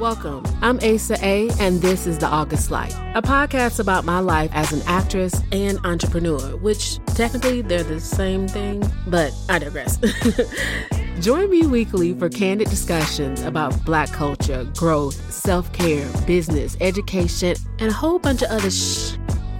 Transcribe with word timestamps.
Welcome. 0.00 0.44
I'm 0.62 0.78
Asa 0.78 1.22
A, 1.22 1.50
and 1.60 1.82
this 1.82 2.06
is 2.06 2.16
The 2.16 2.26
August 2.26 2.70
Light, 2.70 2.94
a 3.14 3.20
podcast 3.20 3.80
about 3.80 4.06
my 4.06 4.18
life 4.18 4.50
as 4.54 4.72
an 4.72 4.80
actress 4.86 5.42
and 5.52 5.78
entrepreneur, 5.84 6.56
which 6.56 6.98
technically 7.08 7.60
they're 7.60 7.82
the 7.82 8.00
same 8.00 8.48
thing, 8.48 8.82
but 9.08 9.34
I 9.50 9.58
digress. 9.58 9.98
Join 11.20 11.50
me 11.50 11.66
weekly 11.66 12.14
for 12.14 12.30
candid 12.30 12.70
discussions 12.70 13.42
about 13.42 13.84
Black 13.84 14.10
culture, 14.10 14.66
growth, 14.74 15.30
self 15.30 15.70
care, 15.74 16.10
business, 16.26 16.78
education, 16.80 17.56
and 17.78 17.90
a 17.90 17.94
whole 17.94 18.18
bunch 18.18 18.40
of 18.40 18.48
other 18.48 18.70
shh. 18.70 19.18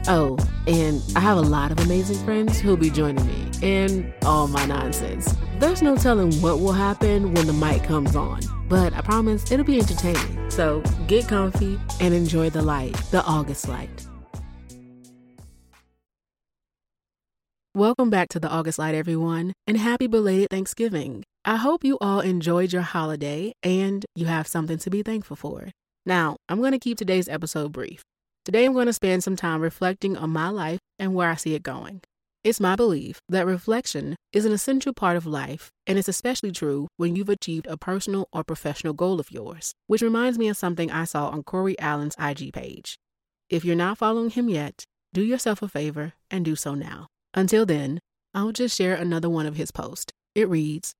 Oh, 0.08 0.38
and 0.66 1.02
I 1.14 1.20
have 1.20 1.36
a 1.36 1.42
lot 1.42 1.70
of 1.70 1.78
amazing 1.80 2.24
friends 2.24 2.58
who'll 2.58 2.78
be 2.78 2.88
joining 2.88 3.26
me 3.26 3.50
in 3.60 4.10
all 4.22 4.48
my 4.48 4.64
nonsense. 4.64 5.36
There's 5.58 5.82
no 5.82 5.96
telling 5.96 6.32
what 6.40 6.60
will 6.60 6.72
happen 6.72 7.34
when 7.34 7.46
the 7.46 7.52
mic 7.52 7.84
comes 7.84 8.16
on, 8.16 8.40
but 8.70 8.94
I 8.94 9.02
promise 9.02 9.50
it'll 9.50 9.66
be 9.66 9.80
entertaining. 9.80 10.48
So 10.48 10.82
get 11.08 11.28
comfy 11.28 11.78
and 12.00 12.14
enjoy 12.14 12.48
the 12.48 12.62
light, 12.62 12.94
the 13.10 13.22
August 13.24 13.68
light. 13.68 14.06
Welcome 17.74 18.10
back 18.10 18.28
to 18.30 18.40
the 18.40 18.48
August 18.48 18.78
Light, 18.78 18.94
everyone, 18.94 19.52
and 19.66 19.76
happy 19.76 20.06
belated 20.06 20.48
Thanksgiving. 20.50 21.24
I 21.44 21.56
hope 21.56 21.84
you 21.84 21.98
all 22.00 22.20
enjoyed 22.20 22.72
your 22.72 22.82
holiday 22.82 23.52
and 23.62 24.04
you 24.14 24.26
have 24.26 24.46
something 24.46 24.78
to 24.78 24.90
be 24.90 25.02
thankful 25.02 25.36
for. 25.36 25.70
Now, 26.04 26.36
I'm 26.48 26.58
going 26.58 26.72
to 26.72 26.78
keep 26.78 26.98
today's 26.98 27.28
episode 27.28 27.72
brief. 27.72 28.02
Today, 28.44 28.64
I'm 28.66 28.72
going 28.72 28.86
to 28.86 28.92
spend 28.92 29.22
some 29.22 29.36
time 29.36 29.60
reflecting 29.60 30.16
on 30.16 30.30
my 30.30 30.48
life 30.48 30.80
and 30.98 31.14
where 31.14 31.30
I 31.30 31.36
see 31.36 31.54
it 31.54 31.62
going. 31.62 32.02
It's 32.42 32.58
my 32.58 32.74
belief 32.74 33.20
that 33.28 33.44
reflection 33.44 34.16
is 34.32 34.46
an 34.46 34.52
essential 34.52 34.94
part 34.94 35.18
of 35.18 35.26
life, 35.26 35.70
and 35.86 35.98
it's 35.98 36.08
especially 36.08 36.52
true 36.52 36.88
when 36.96 37.14
you've 37.14 37.28
achieved 37.28 37.66
a 37.66 37.76
personal 37.76 38.28
or 38.32 38.44
professional 38.44 38.94
goal 38.94 39.20
of 39.20 39.30
yours, 39.30 39.74
which 39.88 40.00
reminds 40.00 40.38
me 40.38 40.48
of 40.48 40.56
something 40.56 40.90
I 40.90 41.04
saw 41.04 41.28
on 41.28 41.42
Cory 41.42 41.78
Allen's 41.78 42.16
IG 42.18 42.54
page. 42.54 42.98
If 43.50 43.62
you're 43.62 43.76
not 43.76 43.98
following 43.98 44.30
him 44.30 44.48
yet, 44.48 44.84
do 45.12 45.22
yourself 45.22 45.60
a 45.60 45.68
favor 45.68 46.14
and 46.30 46.42
do 46.42 46.56
so 46.56 46.74
now. 46.74 47.08
Until 47.34 47.66
then, 47.66 47.98
I'll 48.32 48.52
just 48.52 48.74
share 48.74 48.94
another 48.94 49.28
one 49.28 49.44
of 49.44 49.56
his 49.56 49.70
posts. 49.70 50.10
It 50.34 50.48
reads 50.48 50.94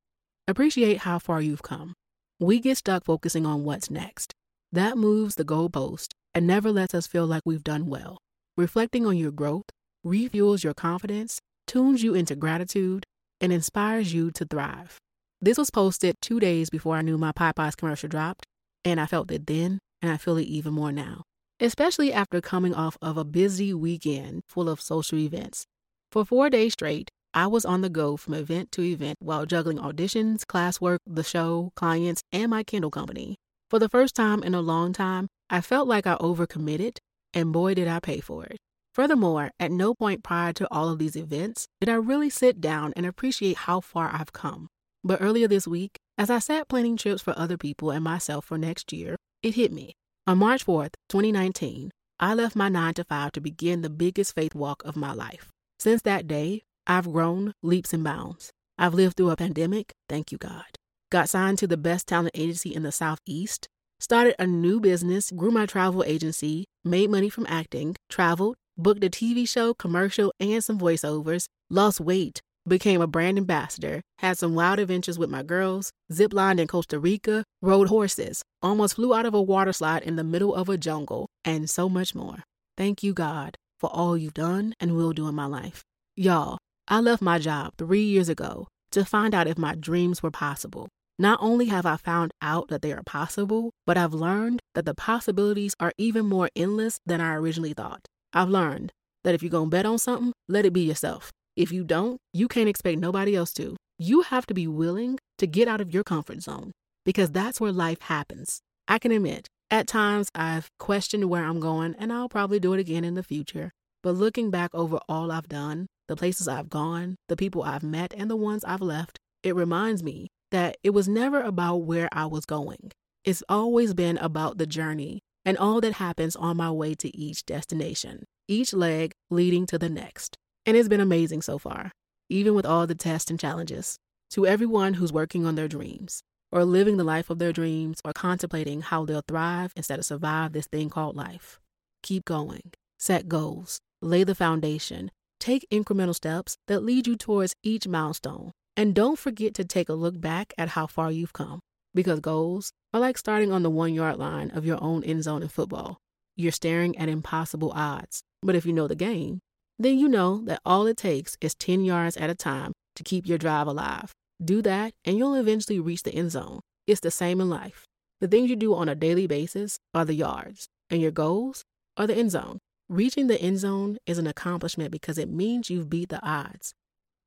Appreciate 0.47 0.99
how 0.99 1.19
far 1.19 1.41
you've 1.41 1.63
come. 1.63 1.95
We 2.39 2.61
get 2.61 2.77
stuck 2.77 3.07
focusing 3.07 3.47
on 3.47 3.65
what's 3.65 3.91
next. 3.91 4.35
That 4.73 4.99
moves 4.99 5.37
the 5.37 5.45
goalpost 5.47 6.09
and 6.35 6.47
never 6.47 6.71
lets 6.71 6.93
us 6.93 7.07
feel 7.07 7.27
like 7.27 7.43
we've 7.47 7.65
done 7.65 7.87
well. 7.87 8.19
Reflecting 8.59 9.07
on 9.07 9.17
your 9.17 9.31
growth 9.31 9.71
refuels 10.07 10.65
your 10.65 10.75
confidence, 10.75 11.41
tunes 11.67 12.03
you 12.03 12.15
into 12.15 12.35
gratitude, 12.35 13.05
and 13.41 13.53
inspires 13.53 14.13
you 14.13 14.31
to 14.33 14.45
thrive. 14.45 14.99
This 15.41 15.59
was 15.59 15.71
posted 15.71 16.17
two 16.21 16.41
days 16.41 16.71
before 16.71 16.97
I 16.97 17.03
knew 17.03 17.17
my 17.17 17.33
Popeyes 17.33 17.77
commercial 17.77 18.09
dropped, 18.09 18.45
and 18.85 19.01
I 19.01 19.07
felt 19.07 19.31
it 19.31 19.47
then, 19.47 19.79
and 20.03 20.11
I 20.11 20.17
feel 20.17 20.37
it 20.37 20.43
even 20.43 20.75
more 20.75 20.93
now, 20.93 21.23
especially 21.61 22.13
after 22.13 22.41
coming 22.41 22.75
off 22.75 22.99
of 23.01 23.17
a 23.17 23.25
busy 23.25 23.73
weekend 23.73 24.43
full 24.47 24.69
of 24.69 24.81
social 24.81 25.19
events. 25.19 25.65
For 26.13 26.25
four 26.25 26.51
days 26.51 26.75
straight, 26.75 27.09
I 27.33 27.47
was 27.47 27.65
on 27.65 27.81
the 27.81 27.89
go 27.89 28.17
from 28.17 28.35
event 28.35 28.73
to 28.73 28.83
event 28.83 29.17
while 29.21 29.47
juggling 29.47 29.79
auditions, 29.79 30.45
classwork, 30.45 30.99
the 31.07 31.23
show, 31.23 31.71
clients, 31.77 32.23
and 32.33 32.51
my 32.51 32.65
Kindle 32.65 32.91
company. 32.91 33.37
For 33.71 33.79
the 33.79 33.89
first 33.89 34.17
time 34.17 34.43
in 34.43 34.55
a 34.55 34.61
long 34.61 34.93
time, 34.93 35.29
I 35.49 35.61
felt 35.61 35.87
like 35.87 36.07
I 36.07 36.17
overcommitted, 36.17 36.99
and 37.33 37.53
boy, 37.53 37.75
did 37.75 37.87
I 37.87 38.01
pay 38.01 38.19
for 38.21 38.45
it. 38.45 38.59
Furthermore, 39.01 39.51
at 39.59 39.73
no 39.73 39.95
point 39.95 40.23
prior 40.23 40.53
to 40.53 40.69
all 40.71 40.91
of 40.91 40.99
these 40.99 41.17
events 41.17 41.67
did 41.81 41.89
I 41.89 41.95
really 41.95 42.29
sit 42.29 42.61
down 42.61 42.93
and 42.95 43.07
appreciate 43.07 43.57
how 43.57 43.81
far 43.81 44.11
I've 44.13 44.35
come. 44.35 44.69
But 45.03 45.23
earlier 45.23 45.49
this 45.49 45.67
week, 45.67 45.97
as 46.19 46.29
I 46.29 46.39
sat 46.39 46.69
planning 46.69 46.99
trips 46.99 47.23
for 47.23 47.33
other 47.35 47.57
people 47.57 47.91
and 47.91 48.05
myself 48.05 48.45
for 48.45 48.59
next 48.59 48.93
year, 48.93 49.17
it 49.43 49.55
hit 49.55 49.73
me. 49.73 49.95
On 50.27 50.37
March 50.37 50.67
4th, 50.67 50.93
2019, 51.09 51.91
I 52.19 52.35
left 52.35 52.55
my 52.55 52.69
9 52.69 52.93
to 52.93 53.05
5 53.05 53.33
to 53.33 53.41
begin 53.41 53.81
the 53.81 53.89
biggest 53.89 54.35
faith 54.35 54.55
walk 54.55 54.85
of 54.85 54.97
my 54.97 55.15
life. 55.15 55.49
Since 55.79 56.03
that 56.03 56.27
day, 56.27 56.61
I've 56.87 57.11
grown 57.11 57.55
leaps 57.63 57.95
and 57.95 58.05
bounds. 58.05 58.51
I've 58.77 58.93
lived 58.93 59.17
through 59.17 59.31
a 59.31 59.37
pandemic, 59.37 59.95
thank 60.11 60.31
you 60.31 60.37
God. 60.37 60.77
Got 61.11 61.31
signed 61.31 61.57
to 61.61 61.67
the 61.67 61.79
best 61.79 62.07
talent 62.07 62.33
agency 62.35 62.75
in 62.75 62.83
the 62.83 62.93
Southeast, 62.93 63.67
started 63.99 64.35
a 64.39 64.47
new 64.47 64.79
business, 64.79 65.31
grew 65.31 65.51
my 65.51 65.65
travel 65.65 66.05
agency, 66.05 66.67
made 66.85 67.09
money 67.09 67.31
from 67.31 67.47
acting, 67.49 67.97
traveled, 68.11 68.57
booked 68.81 69.05
a 69.05 69.11
TV 69.11 69.49
show, 69.49 69.75
commercial, 69.75 70.33
and 70.41 70.63
some 70.65 70.79
voiceovers, 70.79 71.47
lost 71.69 72.01
weight, 72.01 72.41
became 72.67 73.01
a 73.01 73.07
brand 73.07 73.39
ambassador, 73.39 74.03
had 74.19 74.39
some 74.39 74.55
wild 74.55 74.79
adventures 74.79 75.19
with 75.19 75.31
my 75.31 75.43
girls, 75.43 75.91
ziplined 76.13 76.61
in 76.61 76.67
Costa 76.67 76.99
Rica, 76.99 77.45
rode 77.63 77.89
horses, 77.89 78.43
almost 78.63 78.95
flew 78.95 79.15
out 79.15 79.27
of 79.27 79.35
a 79.35 79.43
water 79.43 79.73
slide 79.73 80.03
in 80.03 80.17
the 80.17 80.25
middle 80.25 80.55
of 80.55 80.69
a 80.69 80.79
jungle, 80.79 81.29
and 81.45 81.69
so 81.69 81.89
much 81.89 82.15
more. 82.15 82.45
Thank 82.77 83.03
you, 83.03 83.13
God, 83.13 83.57
for 83.79 83.91
all 83.93 84.17
you've 84.17 84.35
done 84.35 84.75
and 84.81 84.97
will 84.97 85.13
do 85.13 85.29
in 85.29 85.35
my 85.35 85.47
life. 85.47 85.83
Y'all, 86.17 86.59
I 86.89 87.01
left 87.01 87.23
my 87.23 87.39
job 87.39 87.75
three 87.79 88.03
years 88.03 88.29
ago 88.29 88.69
to 88.93 89.05
find 89.05 89.35
out 89.35 89.47
if 89.47 89.59
my 89.59 89.75
dreams 89.75 90.23
were 90.23 90.31
possible. 90.31 90.89
Not 91.19 91.39
only 91.43 91.67
have 91.67 91.85
I 91.85 91.97
found 91.97 92.33
out 92.41 92.69
that 92.69 92.83
they 92.83 92.93
are 92.93 93.03
possible, 93.03 93.73
but 93.87 93.99
I've 93.99 94.15
learned 94.15 94.61
that 94.75 94.87
the 94.87 94.95
possibilities 94.95 95.75
are 95.79 95.93
even 95.99 96.27
more 96.27 96.49
endless 96.57 96.99
than 97.05 97.21
I 97.21 97.35
originally 97.35 97.75
thought. 97.75 98.07
I've 98.33 98.49
learned 98.49 98.93
that 99.25 99.35
if 99.35 99.43
you're 99.43 99.51
going 99.51 99.67
to 99.67 99.77
bet 99.77 99.87
on 99.87 99.99
something, 99.99 100.33
let 100.49 100.65
it 100.65 100.73
be 100.73 100.83
yourself. 100.83 101.31
If 101.57 101.73
you 101.73 101.85
don't, 101.85 102.19
you 102.33 102.49
can't 102.49 102.69
expect 102.69 102.99
nobody 102.99 103.37
else 103.37 103.53
to. 103.55 103.77
You 103.99 104.23
have 104.23 104.47
to 104.47 104.55
be 104.55 104.67
willing 104.67 105.19
to 105.39 105.47
get 105.47 105.69
out 105.69 105.81
of 105.81 105.93
your 105.93 106.05
comfort 106.05 106.43
zone 106.43 106.73
because 107.05 107.31
that's 107.31 107.61
where 107.61 107.73
life 107.73 108.03
happens. 108.03 108.61
I 108.89 108.99
can 108.99 109.13
admit, 109.13 109.49
at 109.71 109.87
times 109.87 110.29
I've 110.35 110.69
questioned 110.79 111.29
where 111.29 111.45
I'm 111.45 111.61
going, 111.61 111.95
and 111.99 112.13
I'll 112.13 112.29
probably 112.29 112.61
do 112.61 112.73
it 112.73 112.81
again 112.81 113.05
in 113.05 113.15
the 113.15 113.23
future. 113.23 113.71
But 114.03 114.13
looking 114.13 114.51
back 114.51 114.75
over 114.75 114.99
all 115.09 115.31
I've 115.31 115.49
done, 115.49 115.87
the 116.09 116.17
places 116.17 116.49
I've 116.49 116.71
gone, 116.71 117.17
the 117.29 117.37
people 117.37 117.63
I've 117.63 117.83
met, 117.83 118.15
and 118.17 118.31
the 118.31 118.37
ones 118.37 118.65
I've 118.65 118.81
left, 118.81 119.19
it 119.43 119.55
reminds 119.55 120.03
me 120.03 120.29
that 120.51 120.77
it 120.83 120.91
was 120.91 121.09
never 121.09 121.41
about 121.41 121.77
where 121.77 122.09
I 122.13 122.27
was 122.27 122.47
going. 122.47 122.91
It's 123.25 123.43
always 123.49 123.95
been 123.95 124.19
about 124.19 124.59
the 124.59 124.67
journey 124.67 125.21
and 125.45 125.57
all 125.59 125.81
that 125.81 125.95
happens 125.95 126.37
on 126.37 126.57
my 126.57 126.71
way 126.71 126.95
to 126.95 127.17
each 127.17 127.45
destination, 127.47 128.25
each 128.49 128.73
leg 128.73 129.13
leading 129.31 129.67
to 129.67 129.79
the 129.79 129.89
next. 129.89 130.37
And 130.67 130.77
it's 130.77 130.89
been 130.89 131.01
amazing 131.01 131.43
so 131.43 131.59
far, 131.59 131.93
even 132.29 132.55
with 132.55 132.67
all 132.67 132.87
the 132.87 132.95
tests 132.95 133.31
and 133.31 133.41
challenges. 133.41 133.97
To 134.33 134.47
everyone 134.47 134.95
who's 134.95 135.13
working 135.13 135.45
on 135.47 135.57
their 135.57 135.69
dreams, 135.69 136.23
or 136.53 136.65
living 136.65 136.97
the 136.97 137.05
life 137.05 137.31
of 137.31 137.39
their 137.39 137.53
dreams, 137.53 138.01
or 138.05 138.13
contemplating 138.13 138.81
how 138.83 139.05
they'll 139.05 139.25
thrive 139.27 139.73
instead 139.77 139.99
of 139.99 140.05
survive 140.05 140.53
this 140.53 140.67
thing 140.67 140.89
called 140.89 141.17
life, 141.17 141.59
keep 142.03 142.25
going, 142.25 142.73
set 142.99 143.29
goals, 143.29 143.81
lay 144.03 144.23
the 144.23 144.35
foundation, 144.35 145.11
take 145.41 145.67
incremental 145.73 146.15
steps 146.15 146.57
that 146.69 146.85
lead 146.85 147.07
you 147.07 147.17
towards 147.17 147.55
each 147.63 147.89
milestone. 147.89 148.53
And 148.77 148.95
don't 148.95 149.19
forget 149.19 149.55
to 149.55 149.65
take 149.65 149.89
a 149.89 149.95
look 149.95 150.21
back 150.21 150.53
at 150.57 150.71
how 150.71 150.87
far 150.87 151.11
you've 151.11 151.33
come 151.33 151.61
because 151.95 152.21
goals 152.21 152.73
are 152.93 153.01
like 153.01 153.19
starting 153.19 153.53
on 153.53 153.63
the 153.63 153.71
one 153.71 153.95
yard 153.95 154.19
line 154.19 154.51
of 154.51 154.65
your 154.65 154.83
own 154.83 155.05
end 155.05 155.25
zone 155.25 155.43
in 155.43 155.49
football. 155.49 155.99
You're 156.37 156.53
staring 156.53 156.97
at 156.99 157.09
impossible 157.09 157.73
odds. 157.73 158.23
But 158.43 158.55
if 158.55 158.65
you 158.65 158.73
know 158.73 158.89
the 158.89 158.95
game, 158.95 159.41
then 159.79 159.99
you 159.99 160.09
know 160.09 160.43
that 160.45 160.61
all 160.65 160.87
it 160.87 160.97
takes 160.97 161.37
is 161.41 161.55
10 161.55 161.85
yards 161.85 162.17
at 162.17 162.31
a 162.31 162.35
time 162.35 162.73
to 162.97 163.03
keep 163.03 163.27
your 163.27 163.39
drive 163.39 163.67
alive. 163.67 164.13
Do 164.43 164.63
that, 164.63 164.93
and 165.05 165.19
you'll 165.19 165.35
eventually 165.35 165.81
reach 165.81 166.03
the 166.03 166.15
end 166.15 166.31
zone. 166.31 166.61
It's 166.87 167.01
the 167.01 167.11
same 167.11 167.41
in 167.41 167.51
life. 167.51 167.85
The 168.21 168.29
things 168.29 168.51
you 168.51 168.57
do 168.57 168.75
on 168.75 168.89
a 168.89 168.95
daily 168.95 169.27
basis 169.27 169.79
are 169.95 170.05
the 170.05 170.15
yards, 170.15 170.69
and 170.89 171.01
your 171.01 171.11
goals 171.11 171.65
are 171.97 172.07
the 172.07 172.15
end 172.15 172.31
zone. 172.31 172.59
Reaching 172.89 173.27
the 173.27 173.41
end 173.41 173.59
zone 173.59 173.99
is 174.07 174.19
an 174.19 174.27
accomplishment 174.27 174.91
because 174.91 175.19
it 175.19 175.31
means 175.31 175.71
you've 175.71 175.89
beat 175.89 176.09
the 176.09 176.25
odds. 176.27 176.75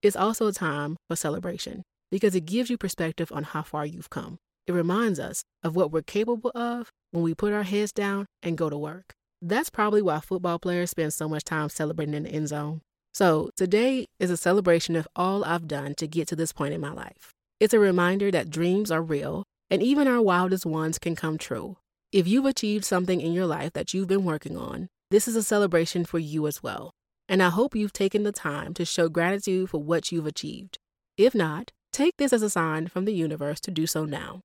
It's 0.02 0.16
also 0.16 0.48
a 0.48 0.52
time 0.52 0.98
for 1.08 1.16
celebration 1.16 1.84
because 2.12 2.36
it 2.36 2.46
gives 2.46 2.70
you 2.70 2.78
perspective 2.78 3.32
on 3.32 3.44
how 3.44 3.62
far 3.62 3.86
you've 3.86 4.10
come. 4.10 4.38
It 4.66 4.72
reminds 4.72 5.20
us 5.20 5.44
of 5.62 5.76
what 5.76 5.92
we're 5.92 6.02
capable 6.02 6.52
of 6.56 6.92
when 7.12 7.24
we 7.24 7.36
put 7.36 7.54
our 7.54 7.64
heads 7.64 7.92
down 7.92 8.28
and 8.42 8.58
go 8.58 8.70
to 8.70 8.78
work. 8.78 9.14
That's 9.42 9.70
probably 9.70 10.02
why 10.02 10.20
football 10.20 10.58
players 10.58 10.92
spend 10.92 11.14
so 11.14 11.28
much 11.28 11.44
time 11.44 11.70
celebrating 11.70 12.14
in 12.14 12.24
the 12.24 12.30
end 12.30 12.48
zone. 12.48 12.82
So, 13.14 13.52
today 13.58 14.08
is 14.20 14.32
a 14.32 14.38
celebration 14.38 14.96
of 14.96 15.08
all 15.16 15.44
I've 15.44 15.68
done 15.68 15.96
to 15.96 16.08
get 16.08 16.28
to 16.30 16.36
this 16.36 16.54
point 16.54 16.74
in 16.74 16.82
my 16.82 16.92
life. 16.92 17.34
It's 17.60 17.74
a 17.74 17.80
reminder 17.80 18.32
that 18.32 18.50
dreams 18.50 18.90
are 18.90 19.02
real 19.02 19.44
and 19.70 19.84
even 19.84 20.08
our 20.08 20.22
wildest 20.22 20.66
ones 20.66 20.98
can 20.98 21.16
come 21.16 21.38
true. 21.38 21.78
If 22.12 22.28
you've 22.28 22.46
achieved 22.46 22.86
something 22.86 23.20
in 23.20 23.34
your 23.34 23.46
life 23.46 23.74
that 23.74 23.94
you've 23.94 24.08
been 24.08 24.24
working 24.24 24.56
on, 24.56 24.88
this 25.12 25.28
is 25.28 25.36
a 25.36 25.44
celebration 25.44 26.06
for 26.06 26.20
you 26.20 26.48
as 26.48 26.64
well. 26.64 26.92
And 27.28 27.42
I 27.44 27.50
hope 27.50 27.76
you've 27.76 27.94
taken 27.94 28.24
the 28.24 28.32
time 28.32 28.74
to 28.76 28.86
show 28.86 29.10
gratitude 29.10 29.70
for 29.70 29.82
what 29.82 30.12
you've 30.12 30.26
achieved. 30.26 30.78
If 31.18 31.36
not, 31.36 31.72
take 31.92 32.18
this 32.18 32.34
as 32.34 32.42
a 32.42 32.50
sign 32.50 32.88
from 32.88 33.06
the 33.06 33.14
universe 33.14 33.60
to 33.62 33.72
do 33.72 33.88
so 33.88 34.06
now. 34.06 34.42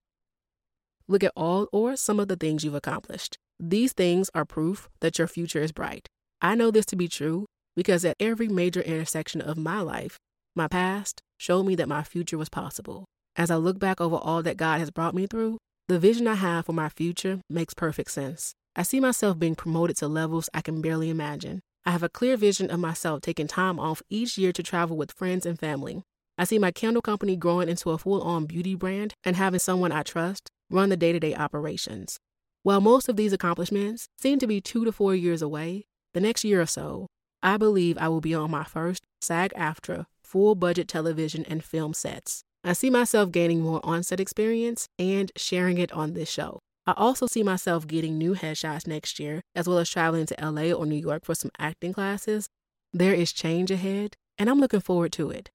Look 1.08 1.24
at 1.24 1.32
all 1.34 1.68
or 1.72 1.96
some 1.96 2.20
of 2.20 2.28
the 2.28 2.36
things 2.36 2.64
you've 2.64 2.74
accomplished. 2.74 3.38
These 3.58 3.94
things 3.94 4.30
are 4.34 4.44
proof 4.44 4.88
that 5.00 5.18
your 5.18 5.26
future 5.26 5.60
is 5.62 5.72
bright. 5.72 6.06
I 6.42 6.54
know 6.54 6.70
this 6.70 6.86
to 6.86 6.96
be 6.96 7.08
true 7.08 7.46
because 7.74 8.04
at 8.04 8.16
every 8.20 8.48
major 8.48 8.82
intersection 8.82 9.40
of 9.40 9.56
my 9.56 9.80
life, 9.80 10.18
my 10.54 10.68
past 10.68 11.20
showed 11.38 11.64
me 11.64 11.74
that 11.76 11.88
my 11.88 12.02
future 12.02 12.36
was 12.36 12.48
possible. 12.48 13.04
As 13.36 13.50
I 13.50 13.56
look 13.56 13.78
back 13.78 14.00
over 14.00 14.16
all 14.16 14.42
that 14.42 14.56
God 14.56 14.80
has 14.80 14.90
brought 14.90 15.14
me 15.14 15.26
through, 15.26 15.58
The 15.88 15.98
vision 15.98 16.26
I 16.26 16.34
have 16.34 16.66
for 16.66 16.74
my 16.74 16.90
future 16.90 17.40
makes 17.48 17.72
perfect 17.72 18.10
sense. 18.10 18.52
I 18.76 18.82
see 18.82 19.00
myself 19.00 19.38
being 19.38 19.54
promoted 19.54 19.96
to 19.96 20.06
levels 20.06 20.50
I 20.52 20.60
can 20.60 20.82
barely 20.82 21.08
imagine. 21.08 21.60
I 21.86 21.92
have 21.92 22.02
a 22.02 22.10
clear 22.10 22.36
vision 22.36 22.70
of 22.70 22.78
myself 22.78 23.22
taking 23.22 23.46
time 23.46 23.80
off 23.80 24.02
each 24.10 24.36
year 24.36 24.52
to 24.52 24.62
travel 24.62 24.98
with 24.98 25.12
friends 25.12 25.46
and 25.46 25.58
family. 25.58 26.02
I 26.36 26.44
see 26.44 26.58
my 26.58 26.72
candle 26.72 27.00
company 27.00 27.36
growing 27.36 27.70
into 27.70 27.90
a 27.90 27.96
full 27.96 28.20
on 28.20 28.44
beauty 28.44 28.74
brand 28.74 29.14
and 29.24 29.34
having 29.36 29.60
someone 29.60 29.90
I 29.90 30.02
trust 30.02 30.50
run 30.70 30.88
the 30.88 30.96
day 30.96 31.12
to 31.12 31.20
day 31.20 31.34
operations. 31.34 32.18
While 32.62 32.80
most 32.80 33.08
of 33.08 33.16
these 33.16 33.32
accomplishments 33.32 34.08
seem 34.18 34.38
to 34.40 34.46
be 34.46 34.60
two 34.60 34.84
to 34.84 34.92
four 34.92 35.14
years 35.14 35.42
away, 35.42 35.86
the 36.14 36.20
next 36.20 36.44
year 36.44 36.60
or 36.60 36.66
so, 36.66 37.06
I 37.42 37.56
believe 37.56 37.96
I 37.98 38.08
will 38.08 38.20
be 38.20 38.34
on 38.34 38.50
my 38.50 38.64
first 38.64 39.04
SAG 39.20 39.52
AFTRA 39.54 40.06
full 40.28 40.54
budget 40.54 40.88
television 40.88 41.44
and 41.46 41.64
film 41.64 41.94
sets. 41.94 42.42
I 42.62 42.74
see 42.74 42.90
myself 42.90 43.32
gaining 43.32 43.62
more 43.62 43.80
on 43.82 44.02
set 44.02 44.20
experience 44.20 44.88
and 44.98 45.32
sharing 45.36 45.78
it 45.78 45.90
on 45.92 46.12
this 46.12 46.28
show. 46.28 46.58
I 46.86 46.92
also 46.96 47.26
see 47.26 47.42
myself 47.42 47.86
getting 47.86 48.18
new 48.18 48.34
headshots 48.34 48.86
next 48.86 49.18
year, 49.18 49.42
as 49.54 49.68
well 49.68 49.78
as 49.78 49.88
traveling 49.88 50.26
to 50.26 50.36
LA 50.40 50.72
or 50.72 50.86
New 50.86 50.96
York 50.96 51.24
for 51.24 51.34
some 51.34 51.50
acting 51.58 51.92
classes. 51.92 52.48
There 52.92 53.14
is 53.14 53.32
change 53.32 53.70
ahead, 53.70 54.16
and 54.38 54.50
I'm 54.50 54.60
looking 54.60 54.80
forward 54.80 55.12
to 55.12 55.30
it. 55.30 55.50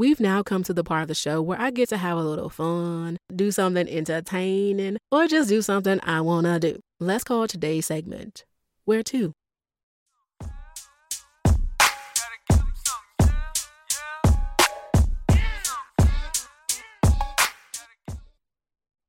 We've 0.00 0.18
now 0.18 0.42
come 0.42 0.62
to 0.62 0.72
the 0.72 0.82
part 0.82 1.02
of 1.02 1.08
the 1.08 1.14
show 1.14 1.42
where 1.42 1.60
I 1.60 1.70
get 1.70 1.90
to 1.90 1.98
have 1.98 2.16
a 2.16 2.22
little 2.22 2.48
fun, 2.48 3.18
do 3.36 3.50
something 3.50 3.86
entertaining, 3.86 4.96
or 5.12 5.26
just 5.26 5.50
do 5.50 5.60
something 5.60 6.00
I 6.02 6.22
want 6.22 6.46
to 6.46 6.58
do. 6.58 6.80
Let's 7.00 7.22
call 7.22 7.46
today's 7.46 7.84
segment 7.84 8.46
Where 8.86 9.02
To? 9.02 9.34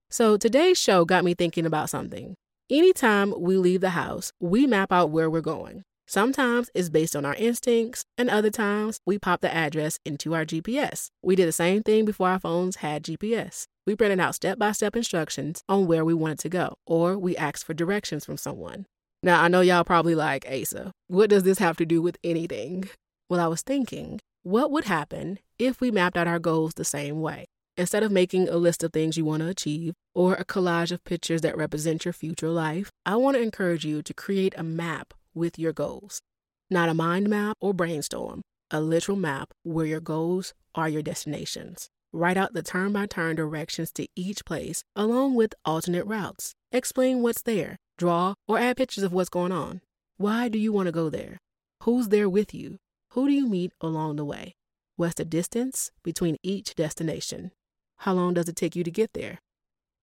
So 0.09 0.35
today's 0.35 0.77
show 0.77 1.05
got 1.05 1.23
me 1.23 1.33
thinking 1.33 1.65
about 1.65 1.89
something. 1.89 2.35
Anytime 2.69 3.33
we 3.39 3.55
leave 3.55 3.79
the 3.79 3.91
house, 3.91 4.33
we 4.41 4.67
map 4.67 4.91
out 4.91 5.09
where 5.09 5.29
we're 5.29 5.39
going. 5.39 5.85
Sometimes 6.12 6.69
it's 6.75 6.90
based 6.90 7.16
on 7.16 7.24
our 7.24 7.36
instincts, 7.36 8.04
and 8.18 8.30
other 8.30 8.50
times 8.50 9.00
we 9.06 9.18
pop 9.18 9.40
the 9.40 9.54
address 9.54 9.98
into 10.04 10.36
our 10.36 10.44
GPS. 10.44 11.08
We 11.24 11.38
did 11.38 11.48
the 11.48 11.54
same 11.54 11.84
thing 11.84 12.04
before 12.04 12.28
our 12.28 12.38
phones 12.38 12.75
had 12.75 13.06
GPS. 13.06 13.63
We 13.88 13.96
printed 13.96 14.19
out 14.19 14.36
step 14.36 14.60
by 14.60 14.74
step 14.74 14.98
instructions 14.98 15.63
on 15.69 15.88
where 15.88 16.04
we 16.04 16.13
wanted 16.13 16.40
to 16.40 16.50
go, 16.50 16.74
or 16.86 17.18
we 17.18 17.38
asked 17.38 17.63
for 17.63 17.74
directions 17.74 18.25
from 18.25 18.36
someone. 18.36 18.88
Now, 19.24 19.42
I 19.42 19.48
know 19.48 19.62
y'all 19.62 19.86
probably 19.86 20.13
like, 20.13 20.46
Asa, 20.52 20.92
what 21.08 21.30
does 21.30 21.44
this 21.44 21.60
have 21.60 21.78
to 21.78 21.86
do 21.86 22.02
with 22.02 22.18
anything? 22.25 22.90
Well, 23.30 23.40
I 23.40 23.48
was 23.48 23.62
thinking, 23.62 24.19
what 24.44 24.69
would 24.69 24.84
happen 24.84 25.40
if 25.60 25.80
we 25.80 25.92
mapped 25.92 26.18
out 26.18 26.28
our 26.28 26.40
goals 26.40 26.74
the 26.74 26.84
same 26.84 27.22
way? 27.22 27.46
Instead 27.78 28.04
of 28.04 28.12
making 28.12 28.50
a 28.50 28.58
list 28.58 28.84
of 28.84 28.92
things 28.92 29.16
you 29.16 29.24
want 29.24 29.44
to 29.44 29.48
achieve 29.48 29.94
or 30.13 30.34
a 30.34 30.44
collage 30.44 30.92
of 30.92 31.06
pictures 31.06 31.40
that 31.40 31.56
represent 31.56 32.04
your 32.04 32.13
future 32.13 32.50
life, 32.50 32.92
I 33.06 33.16
want 33.16 33.38
to 33.38 33.42
encourage 33.42 33.86
you 33.86 34.02
to 34.02 34.13
create 34.13 34.54
a 34.58 34.63
map 34.63 35.13
with 35.33 35.60
your 35.60 35.74
goals. 35.74 36.22
Not 36.69 36.89
a 36.89 36.94
mind 36.94 37.30
map 37.30 37.57
or 37.60 37.74
brainstorm, 37.74 38.42
a 38.69 38.80
literal 38.81 39.18
map 39.18 39.54
where 39.63 39.86
your 39.86 40.00
goals 40.00 40.54
are 40.75 40.89
your 40.89 41.01
destinations. 41.01 41.89
Write 42.13 42.38
out 42.38 42.54
the 42.54 42.63
turn 42.63 42.92
by 42.92 43.06
turn 43.06 43.36
directions 43.36 43.92
to 43.94 44.07
each 44.16 44.44
place 44.45 44.83
along 44.95 45.36
with 45.36 45.54
alternate 45.66 46.06
routes. 46.06 46.54
Explain 46.72 47.22
what's 47.22 47.42
there, 47.42 47.78
draw 47.98 48.33
or 48.48 48.57
add 48.57 48.78
pictures 48.78 49.04
of 49.04 49.13
what's 49.13 49.30
going 49.30 49.51
on. 49.51 49.81
Why 50.18 50.50
do 50.50 50.60
you 50.60 50.74
want 50.74 50.88
to 50.88 50.92
go 50.92 51.10
there? 51.10 51.38
Who's 51.84 52.10
there 52.10 52.30
with 52.30 52.54
you? 52.54 52.77
Who 53.12 53.27
do 53.27 53.34
you 53.34 53.48
meet 53.48 53.72
along 53.81 54.18
the 54.18 54.25
way? 54.25 54.54
What's 54.95 55.16
the 55.16 55.25
distance 55.25 55.92
between 56.04 56.38
each 56.44 56.75
destination? 56.75 57.51
How 57.98 58.13
long 58.13 58.34
does 58.34 58.48
it 58.48 58.56
take 58.56 58.75
you 58.75 58.84
to 58.84 58.92
get 58.92 59.13
there? 59.13 59.39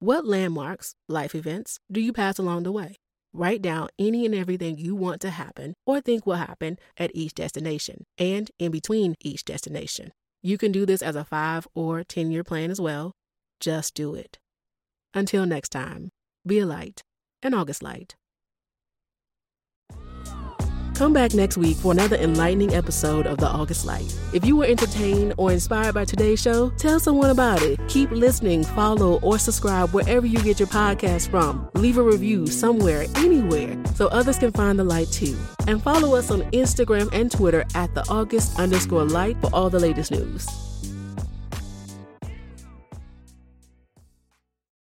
What 0.01 0.25
landmarks, 0.25 0.95
life 1.09 1.35
events, 1.35 1.79
do 1.91 2.01
you 2.01 2.13
pass 2.13 2.39
along 2.39 2.63
the 2.63 2.73
way? 2.73 2.97
Write 3.33 3.63
down 3.63 3.89
any 3.99 4.25
and 4.25 4.35
everything 4.35 4.79
you 4.79 4.95
want 4.95 5.21
to 5.21 5.31
happen 5.31 5.75
or 5.87 6.01
think 6.01 6.27
will 6.27 6.37
happen 6.37 6.79
at 6.97 7.11
each 7.15 7.35
destination 7.35 8.05
and 8.17 8.51
in 8.59 8.71
between 8.71 9.15
each 9.21 9.45
destination. 9.45 10.13
You 10.43 10.57
can 10.57 10.73
do 10.73 10.87
this 10.87 11.03
as 11.03 11.17
a 11.17 11.25
five 11.25 11.67
or 11.75 12.05
10 12.05 12.31
year 12.31 12.45
plan 12.45 12.71
as 12.71 12.81
well. 12.81 13.13
Just 13.61 13.95
do 13.95 14.15
it. 14.15 14.39
Until 15.13 15.47
next 15.47 15.71
time, 15.71 16.11
be 16.47 16.59
a 16.61 16.67
light, 16.67 17.03
an 17.43 17.55
August 17.55 17.83
light. 17.83 18.15
Come 20.99 21.13
back 21.13 21.33
next 21.33 21.57
week 21.57 21.77
for 21.77 21.93
another 21.93 22.17
enlightening 22.17 22.75
episode 22.75 23.29
of 23.29 23.39
The 23.39 23.47
August 23.47 23.87
Light. 23.87 24.13
If 24.33 24.45
you 24.45 24.57
were 24.57 24.65
entertained 24.65 25.33
or 25.37 25.53
inspired 25.53 25.95
by 25.95 26.05
today's 26.05 26.43
show, 26.43 26.71
tell 26.71 26.99
someone 26.99 27.31
about 27.31 27.63
it. 27.63 27.79
Keep 27.87 28.11
listening, 28.11 28.65
follow, 28.65 29.21
or 29.21 29.39
subscribe 29.39 29.91
wherever 29.91 30.27
you 30.27 30.43
get 30.43 30.59
your 30.59 30.67
podcast 30.67 31.31
from. 31.31 31.71
Leave 31.75 31.99
a 31.99 32.03
review 32.03 32.49
somewhere, 32.49 33.07
anywhere, 33.15 33.81
so 33.95 34.09
others 34.09 34.39
can 34.39 34.51
find 34.51 34.77
the 34.77 34.83
light 34.83 35.07
too. 35.13 35.37
And 35.69 35.81
follow 35.81 36.17
us 36.17 36.33
on 36.33 36.41
Instagram 36.51 37.09
and 37.13 37.31
Twitter 37.31 37.65
at 37.77 37.95
the 37.95 38.05
August 38.09 38.59
underscore 38.59 39.05
light 39.05 39.41
for 39.41 39.51
all 39.53 39.71
the 39.71 39.79
latest 39.79 40.11
news. 40.11 40.49